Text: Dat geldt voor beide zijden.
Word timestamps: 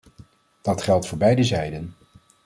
Dat 0.61 0.81
geldt 0.81 1.07
voor 1.07 1.17
beide 1.17 1.43
zijden. 1.43 1.93